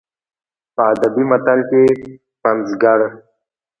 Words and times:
په 0.75 0.81
ادبي 0.93 1.23
متن 1.31 1.59
کې 1.69 1.83
پنځګر 2.43 2.99